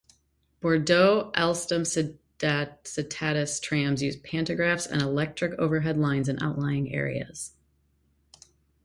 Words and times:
Bordeaux 0.61 1.31
Alstom 1.35 1.85
Citadis 1.85 3.59
trams 3.61 4.01
use 4.01 4.17
pantographs 4.17 4.87
and 4.87 4.99
electric 4.99 5.51
overhead 5.59 5.95
lines 5.95 6.27
in 6.27 6.41
outlying 6.41 6.91
areas. 6.91 7.51